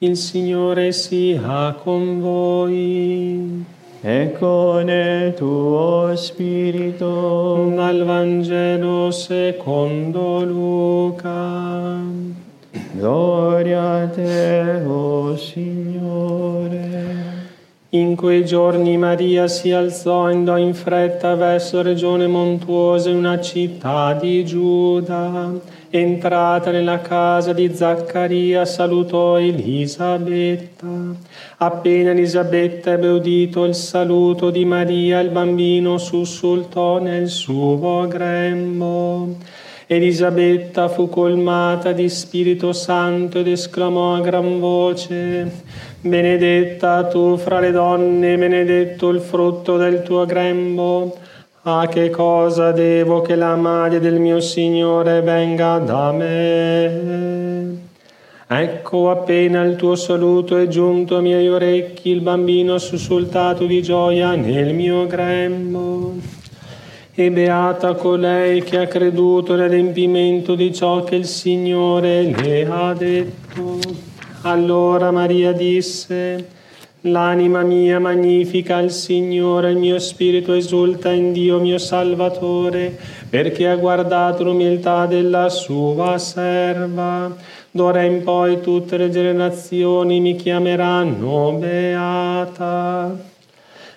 [0.00, 3.64] Il Signore sia con voi.
[4.02, 7.72] E con il tuo spirito.
[7.74, 11.98] Dal Vangelo secondo Luca.
[12.92, 17.14] Gloria a te, o oh Signore.
[17.88, 24.12] In quei giorni Maria si alzò e andò in fretta verso regione montuosa una città
[24.12, 30.86] di Giuda entrata nella casa di Zaccaria, salutò Elisabetta.
[31.58, 39.36] Appena Elisabetta ebbe udito il saluto di Maria, il bambino sussultò nel suo grembo.
[39.88, 45.50] Elisabetta fu colmata di Spirito Santo ed esclamò a gran voce,
[46.00, 51.16] Benedetta tu fra le donne, benedetto il frutto del tuo grembo.
[51.68, 57.76] A che cosa devo che la madre del mio Signore venga da me?
[58.46, 63.82] Ecco appena il tuo saluto è giunto ai miei orecchi, il bambino ha sussultato di
[63.82, 66.14] gioia nel mio grembo.
[67.12, 73.80] E beata colei che ha creduto nell'empimento di ciò che il Signore le ha detto.
[74.42, 76.46] Allora Maria disse,
[77.06, 82.98] L'anima mia magnifica il Signore, il mio spirito esulta in Dio mio Salvatore,
[83.30, 87.32] perché ha guardato l'umiltà della sua serva.
[87.70, 93.16] D'ora in poi tutte le generazioni mi chiameranno beata.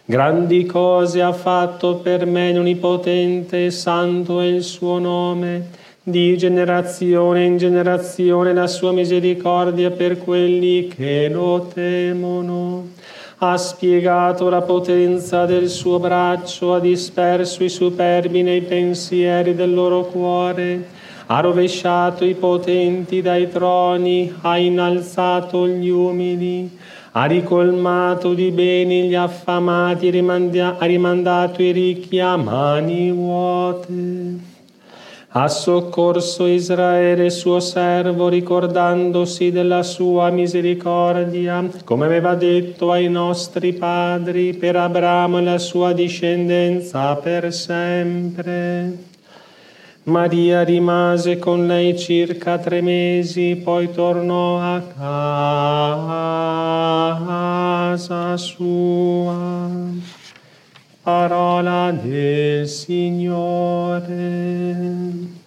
[0.05, 5.78] Grandi cose ha fatto per me l'Onnipotente, santo è il suo nome
[6.09, 12.89] di generazione in generazione la sua misericordia per quelli che lo temono.
[13.37, 20.05] Ha spiegato la potenza del suo braccio, ha disperso i superbi nei pensieri del loro
[20.05, 20.87] cuore,
[21.27, 26.77] ha rovesciato i potenti dai troni, ha innalzato gli umili,
[27.11, 34.48] ha ricolmato di beni gli affamati, ha rimandato i ricchi a mani vuote
[35.31, 44.55] ha soccorso Israele suo servo ricordandosi della sua misericordia, come aveva detto ai nostri padri
[44.55, 48.97] per Abramo e la sua discendenza per sempre.
[50.03, 54.81] Maria rimase con lei circa tre mesi, poi tornò a
[57.85, 59.88] casa sua.
[61.09, 64.05] Parola del Signore.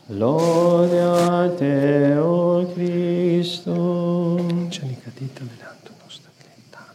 [0.06, 4.44] Lode a te, o oh Cristo.
[4.68, 6.92] Cianicadita velando nostra pietà.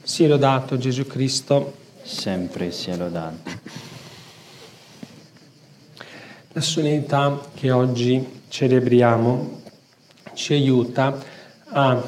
[0.00, 1.74] Sia lodato Gesù Cristo.
[2.04, 3.50] Sempre sia lodato.
[6.52, 9.62] La solennità che oggi celebriamo
[10.34, 11.18] ci aiuta
[11.70, 12.00] a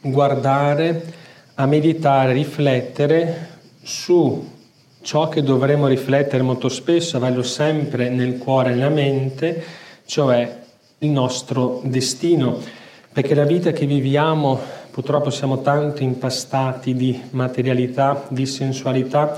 [0.00, 1.14] guardare,
[1.56, 3.50] a meditare, a riflettere
[3.82, 4.51] su
[5.02, 9.62] ciò che dovremo riflettere molto spesso, averlo sempre nel cuore e nella mente,
[10.06, 10.60] cioè
[10.98, 12.58] il nostro destino,
[13.12, 14.58] perché la vita che viviamo,
[14.90, 19.36] purtroppo siamo tanto impastati di materialità, di sensualità,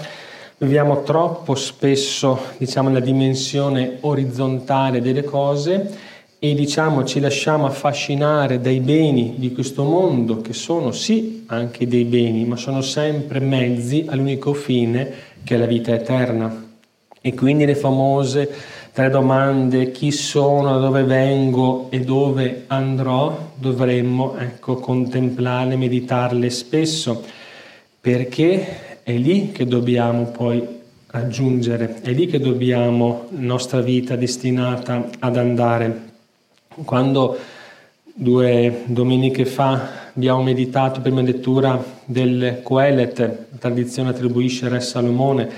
[0.58, 8.80] viviamo troppo spesso, diciamo, la dimensione orizzontale delle cose e diciamo ci lasciamo affascinare dai
[8.80, 14.52] beni di questo mondo che sono sì anche dei beni, ma sono sempre mezzi all'unico
[14.52, 16.62] fine che è la vita eterna.
[17.20, 18.52] E quindi le famose
[18.92, 27.24] tre domande, chi sono, da dove vengo e dove andrò, dovremmo ecco, contemplarle, meditarle spesso,
[28.00, 30.62] perché è lì che dobbiamo poi
[31.06, 36.12] raggiungere, è lì che dobbiamo la nostra vita destinata ad andare.
[36.84, 37.36] Quando
[38.12, 45.48] due domeniche fa abbiamo meditato prima lettura del Coelet, la tradizione attribuisce Re Salomone,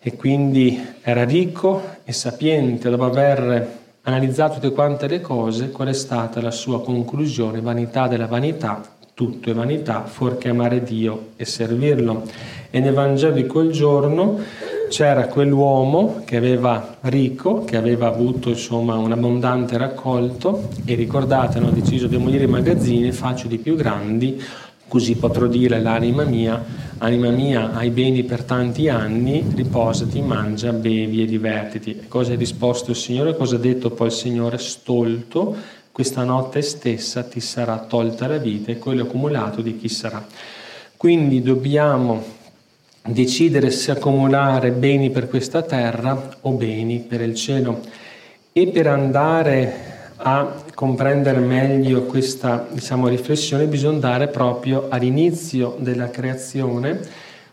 [0.00, 5.92] e quindi era ricco e sapiente dopo aver analizzato tutte quante le cose, qual è
[5.92, 7.60] stata la sua conclusione?
[7.60, 8.80] Vanità della vanità,
[9.14, 12.24] tutto è vanità, fuorché amare Dio e servirlo.
[12.70, 14.40] E nel Vangelo di quel giorno
[14.92, 21.70] c'era quell'uomo che aveva ricco, che aveva avuto insomma un abbondante raccolto e ricordate, hanno
[21.70, 24.38] deciso di demolire i magazzini faccio di più grandi,
[24.86, 26.62] così potrò dire all'anima mia,
[26.98, 32.02] anima mia, hai beni per tanti anni, riposati, mangia, bevi e divertiti.
[32.06, 33.34] Cosa ha risposto il Signore?
[33.34, 34.58] Cosa ha detto poi il Signore?
[34.58, 35.56] Stolto,
[35.90, 40.22] questa notte stessa ti sarà tolta la vita e quello accumulato di chi sarà.
[40.98, 42.40] Quindi dobbiamo
[43.04, 47.80] decidere se accumulare beni per questa terra o beni per il cielo.
[48.52, 57.00] E per andare a comprendere meglio questa diciamo, riflessione bisogna andare proprio all'inizio della creazione,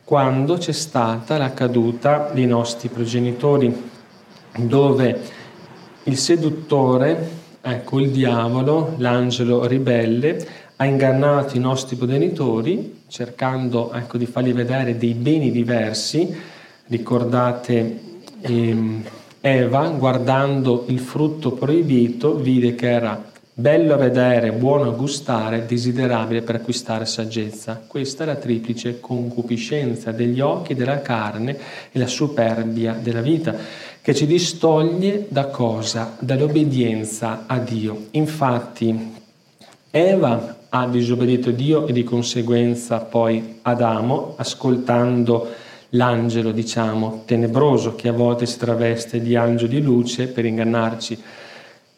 [0.04, 3.90] quando c'è stata la caduta dei nostri progenitori,
[4.57, 5.19] dove
[6.04, 7.30] il seduttore,
[7.62, 14.97] ecco il diavolo, l'angelo ribelle, ha ingannato i nostri progenitori cercando ecco, di fargli vedere
[14.97, 16.33] dei beni diversi.
[16.88, 18.00] Ricordate
[18.41, 19.03] ehm,
[19.41, 26.41] Eva, guardando il frutto proibito, vide che era bello a vedere, buono a gustare, desiderabile
[26.41, 27.83] per acquistare saggezza.
[27.85, 31.57] Questa è la triplice concupiscenza degli occhi, della carne
[31.91, 33.55] e la superbia della vita,
[34.01, 36.15] che ci distoglie da cosa?
[36.19, 38.07] Dall'obbedienza a Dio.
[38.12, 39.13] Infatti,
[39.91, 45.48] Eva ha disobbedito Dio e di conseguenza poi Adamo, ascoltando
[45.89, 51.18] l'angelo, diciamo, tenebroso che a volte si traveste di angelo di luce per ingannarci,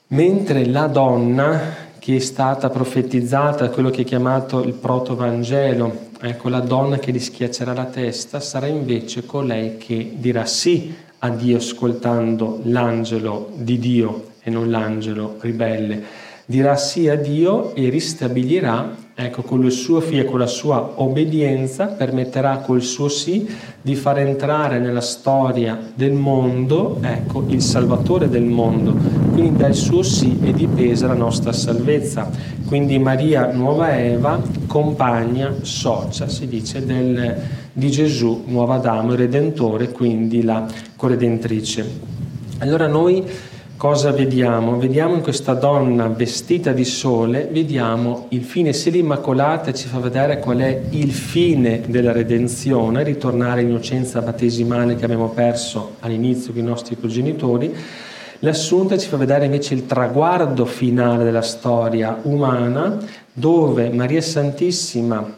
[0.07, 6.62] mentre la donna che è stata profetizzata, quello che è chiamato il protovangelo, ecco la
[6.62, 12.62] donna che gli schiaccerà la testa, sarà invece colei che dirà sì a Dio ascoltando
[12.63, 16.20] l'angelo di Dio e non l'angelo ribelle
[16.51, 21.86] dirà sì a Dio e ristabilirà, ecco, con il suo figlio, con la sua obbedienza,
[21.86, 23.48] permetterà col suo sì
[23.81, 28.94] di far entrare nella storia del mondo, ecco, il Salvatore del mondo.
[29.31, 32.30] Quindi dal suo sì è dipesa la nostra salvezza.
[32.68, 37.33] Quindi Maria, nuova Eva, compagna, socia, si dice, del,
[37.71, 40.68] di Gesù, nuova Adamo, Redentore, quindi la
[40.98, 42.09] corredentrice.
[42.57, 43.25] Allora noi
[43.81, 44.77] cosa vediamo?
[44.77, 50.37] Vediamo in questa donna vestita di sole, vediamo il fine, se l'Immacolata ci fa vedere
[50.37, 56.65] qual è il fine della redenzione, ritornare all'innocenza battesimale che abbiamo perso all'inizio con i
[56.65, 57.75] nostri progenitori,
[58.41, 62.99] l'Assunta ci fa vedere invece il traguardo finale della storia umana,
[63.33, 65.37] dove Maria Santissima,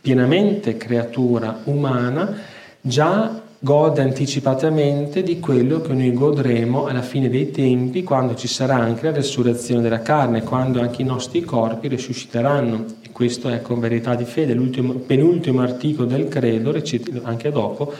[0.00, 2.34] pienamente creatura umana,
[2.80, 8.74] già gode anticipatamente di quello che noi godremo alla fine dei tempi, quando ci sarà
[8.74, 12.84] anche la resurrezione della carne, quando anche i nostri corpi risusciteranno.
[13.02, 16.74] E questo è con verità di fede, l'ultimo, penultimo articolo del credo,
[17.22, 17.92] anche dopo,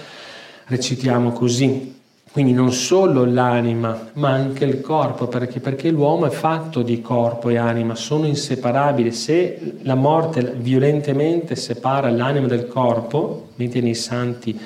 [0.67, 2.01] recitiamo così.
[2.33, 7.51] Quindi non solo l'anima, ma anche il corpo, perché, perché l'uomo è fatto di corpo
[7.51, 9.13] e anima, sono inseparabili.
[9.13, 14.59] Se la morte violentemente separa l'anima dal corpo, mentre nei santi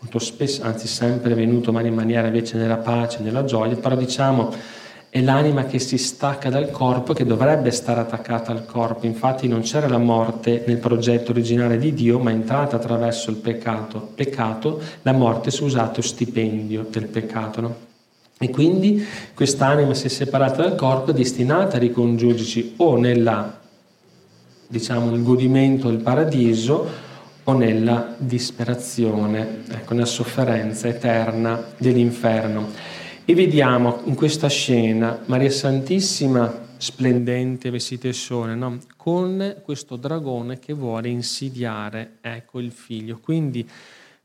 [0.00, 4.52] molto spesso, anzi sempre venuto ma in maniera invece nella pace, nella gioia, però diciamo
[5.10, 9.06] è l'anima che si stacca dal corpo che dovrebbe stare attaccata al corpo.
[9.06, 13.36] Infatti non c'era la morte nel progetto originale di Dio, ma è entrata attraverso il
[13.36, 14.10] peccato.
[14.14, 17.60] Peccato, la morte si è usato stipendio del peccato.
[17.62, 17.76] No?
[18.38, 19.02] E quindi
[19.34, 23.58] quest'anima è separata dal corpo è destinata a ricongiungerci o nella,
[24.66, 27.06] diciamo, nel godimento del paradiso
[27.48, 32.68] o nella disperazione, ecco, nella sofferenza eterna dell'inferno.
[33.24, 38.78] E vediamo in questa scena Maria Santissima splendente, vestita di sole, no?
[38.96, 43.18] con questo dragone che vuole insidiare ecco, il figlio.
[43.18, 43.66] Quindi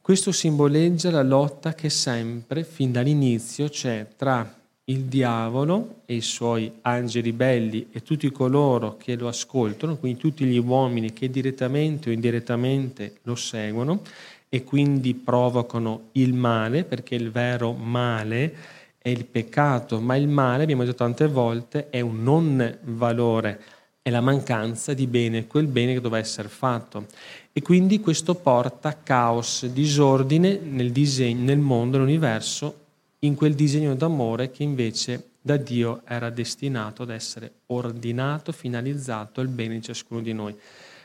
[0.02, 4.54] questo simboleggia la lotta che sempre, fin dall'inizio, c'è tra
[4.86, 10.44] il diavolo e i suoi angeli belli e tutti coloro che lo ascoltano, quindi tutti
[10.44, 14.02] gli uomini che direttamente o indirettamente lo seguono
[14.50, 18.56] e quindi provocano il male, perché il vero male
[18.98, 23.62] è il peccato, ma il male, abbiamo detto tante volte, è un non valore,
[24.02, 27.08] è la mancanza di bene, quel bene che doveva essere fatto.
[27.52, 32.83] E quindi questo porta caos, disordine nel disegno, nel mondo, nell'universo
[33.24, 39.48] in quel disegno d'amore che invece da Dio era destinato ad essere ordinato, finalizzato al
[39.48, 40.56] bene di ciascuno di noi.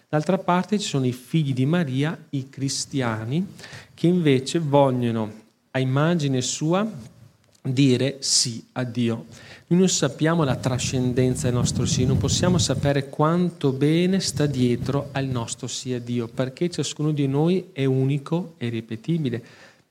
[0.08, 3.46] D'altra parte ci sono i figli di Maria, i cristiani,
[3.94, 5.32] che invece vogliono
[5.72, 6.88] a immagine sua
[7.62, 9.26] dire sì a Dio.
[9.66, 15.10] Noi non sappiamo la trascendenza del nostro sì, non possiamo sapere quanto bene sta dietro
[15.12, 19.42] al nostro sì a Dio, perché ciascuno di noi è unico e ripetibile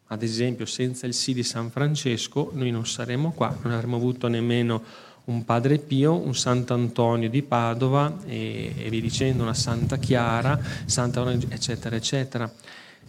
[0.08, 4.28] ad esempio, senza il sì di San Francesco noi non saremmo qua, non avremmo avuto
[4.28, 4.82] nemmeno
[5.26, 11.30] un Padre Pio, un Sant'Antonio di Padova e, e via dicendo, una Santa Chiara, Santa
[11.50, 12.52] eccetera, eccetera.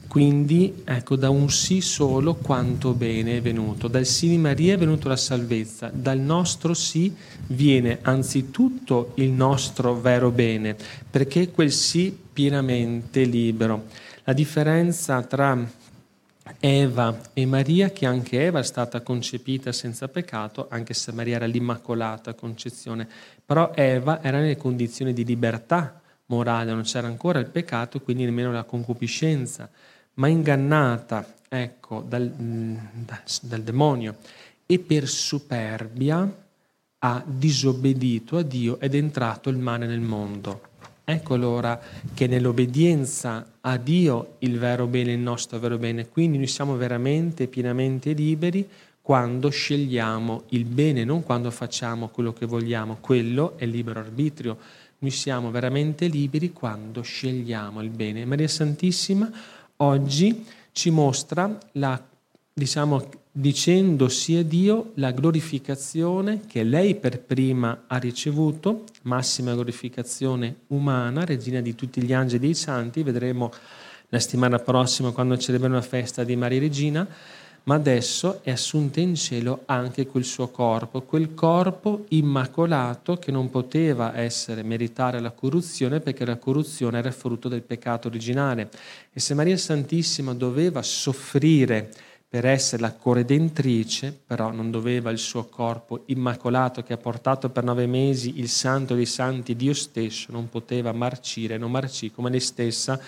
[0.08, 3.88] Quindi, ecco, da un sì solo quanto bene è venuto.
[3.88, 5.90] Dal sì di Maria è venuta la salvezza.
[5.92, 7.14] Dal nostro sì
[7.48, 10.74] viene anzitutto il nostro vero bene,
[11.08, 13.84] perché quel sì pienamente libero.
[14.24, 15.76] La differenza tra
[16.60, 21.46] Eva e Maria, che anche Eva è stata concepita senza peccato, anche se Maria era
[21.46, 23.08] l'immacolata concezione,
[23.44, 28.52] però Eva era nelle condizioni di libertà morale, non c'era ancora il peccato, quindi nemmeno
[28.52, 29.68] la concupiscenza,
[30.14, 34.16] ma ingannata, ecco, dal, dal, dal demonio
[34.66, 36.46] e per superbia
[36.98, 40.67] ha disobbedito a Dio ed è entrato il male nel mondo.
[41.10, 41.80] Ecco allora
[42.12, 47.46] che nell'obbedienza a Dio il vero bene, il nostro vero bene, quindi noi siamo veramente
[47.46, 48.68] pienamente liberi
[49.00, 54.58] quando scegliamo il bene, non quando facciamo quello che vogliamo, quello è libero arbitrio.
[54.98, 58.26] Noi siamo veramente liberi quando scegliamo il bene.
[58.26, 59.30] Maria Santissima
[59.76, 61.98] oggi ci mostra la,
[62.52, 63.08] diciamo,
[63.40, 71.60] dicendo sia Dio la glorificazione che lei per prima ha ricevuto, massima glorificazione umana, regina
[71.60, 73.52] di tutti gli angeli e i santi, vedremo
[74.08, 77.06] la settimana prossima quando celebreremo la festa di Maria Regina,
[77.62, 83.50] ma adesso è assunta in cielo anche quel suo corpo, quel corpo immacolato che non
[83.50, 88.68] poteva essere meritare la corruzione perché la corruzione era frutto del peccato originale.
[89.12, 91.90] E se Maria Santissima doveva soffrire
[92.30, 97.64] per essere la corredentrice, però non doveva il suo corpo immacolato che ha portato per
[97.64, 102.40] nove mesi il santo dei santi Dio stesso, non poteva marcire, non marcì, come lei
[102.40, 103.00] stessa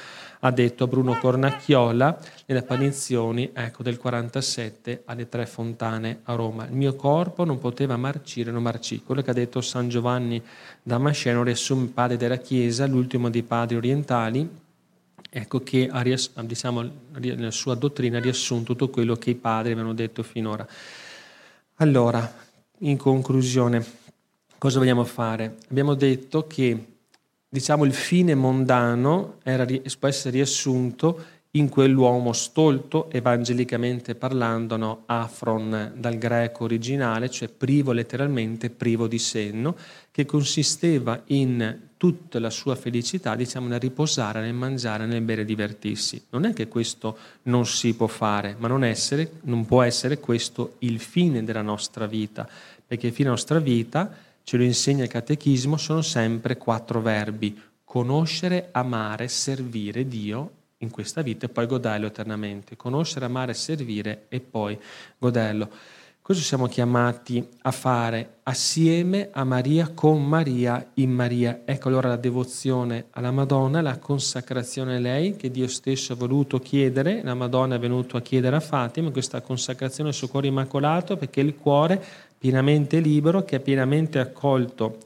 [0.43, 6.67] ha detto a Bruno Cornacchiola nelle apparizioni ecco, del 47 alle tre fontane a Roma.
[6.67, 9.03] Il mio corpo non poteva marcire, non marcì.
[9.03, 10.43] Quello che ha detto San Giovanni
[10.83, 14.49] Damasceno riassume padre della Chiesa, l'ultimo dei padri orientali,
[15.31, 16.03] ecco che ha,
[16.43, 20.67] diciamo, nella sua dottrina ha riassunto tutto quello che i padri avevano detto finora.
[21.77, 22.35] Allora,
[22.79, 23.85] in conclusione,
[24.59, 25.57] cosa vogliamo fare?
[25.71, 26.85] Abbiamo detto che
[27.49, 29.65] diciamo, il fine mondano era,
[29.99, 35.03] può essere riassunto in quell'uomo stolto, evangelicamente parlando, no?
[35.07, 39.77] afron dal greco originale, cioè privo letteralmente, privo di senno,
[40.13, 45.45] che consisteva in tutta la sua felicità, diciamo, nel riposare, nel mangiare, nel bere e
[45.45, 46.23] divertirsi.
[46.31, 50.77] Non è che questo non si può fare, ma non, essere, non può essere questo
[50.79, 52.49] il fine della nostra vita,
[52.87, 54.15] perché il fine della nostra vita,
[54.45, 61.23] ce lo insegna il catechismo, sono sempre quattro verbi, conoscere, amare, servire Dio in questa
[61.23, 62.77] vita e poi goderlo eternamente.
[62.77, 64.79] Conoscere, amare, servire e poi
[65.19, 65.69] goderlo.
[66.23, 71.63] Questo siamo chiamati a fare assieme a Maria, con Maria, in Maria.
[71.65, 76.61] Ecco allora la devozione alla Madonna, la consacrazione a lei che Dio stesso ha voluto
[76.61, 81.17] chiedere, la Madonna è venuta a chiedere a Fatima, questa consacrazione al suo cuore immacolato
[81.17, 82.01] perché il cuore
[82.39, 84.99] pienamente libero, che ha pienamente accolto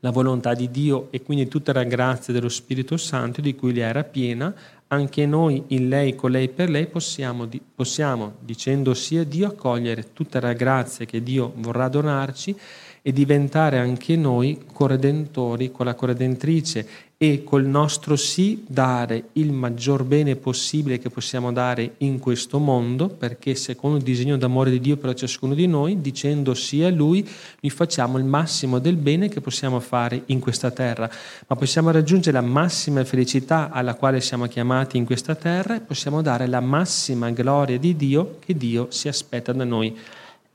[0.00, 3.82] la volontà di Dio e quindi tutta la grazia dello Spirito Santo di cui lei
[3.82, 4.52] era piena,
[4.88, 10.40] anche noi in lei, con lei, per lei possiamo, possiamo dicendo sia Dio, accogliere tutta
[10.40, 12.56] la grazia che Dio vorrà donarci
[13.02, 16.86] e diventare anche noi corredentori con la corredentrice
[17.22, 23.08] e col nostro sì dare il maggior bene possibile che possiamo dare in questo mondo,
[23.08, 27.20] perché secondo il disegno d'amore di Dio per ciascuno di noi, dicendo sì a Lui,
[27.60, 31.10] noi facciamo il massimo del bene che possiamo fare in questa terra,
[31.46, 36.22] ma possiamo raggiungere la massima felicità alla quale siamo chiamati in questa terra e possiamo
[36.22, 39.94] dare la massima gloria di Dio che Dio si aspetta da noi.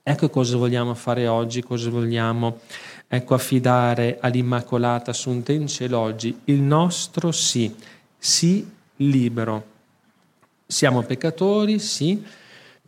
[0.07, 2.59] Ecco cosa vogliamo fare oggi, cosa vogliamo
[3.07, 7.73] ecco, affidare all'Immacolata Assunta in cielo oggi il nostro sì,
[8.17, 9.73] sì libero.
[10.65, 12.23] Siamo peccatori, sì,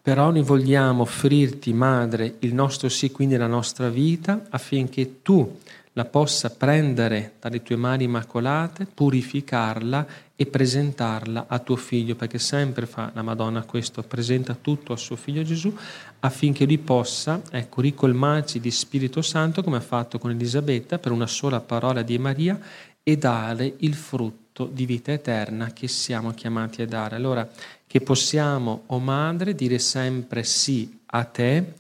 [0.02, 5.60] però noi vogliamo offrirti, Madre, il nostro sì, quindi la nostra vita, affinché tu
[5.98, 12.86] la possa prendere dalle tue mani immacolate, purificarla e presentarla a tuo figlio, perché sempre
[12.86, 15.76] fa la Madonna questo, presenta tutto a suo figlio Gesù,
[16.20, 21.26] affinché lui possa, ecco, ricolmarci di Spirito Santo, come ha fatto con Elisabetta, per una
[21.26, 22.60] sola parola di Maria,
[23.02, 27.16] e dare il frutto di vita eterna che siamo chiamati a dare.
[27.16, 27.50] Allora,
[27.88, 31.74] che possiamo, o oh Madre, dire sempre sì a te,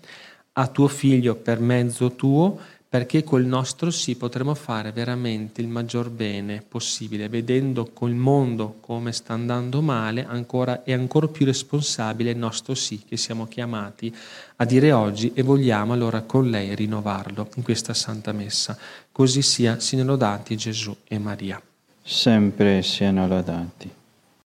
[0.53, 2.59] a tuo figlio per mezzo tuo,
[2.89, 9.11] perché col nostro sì potremo fare veramente il maggior bene possibile, vedendo col mondo come
[9.11, 14.13] sta andando male, ancora, è ancora più responsabile il nostro sì che siamo chiamati
[14.57, 18.77] a dire oggi e vogliamo allora con lei rinnovarlo in questa Santa Messa.
[19.11, 21.61] Così sia, siano lodati Gesù e Maria.
[22.01, 23.91] Sempre siano lodati.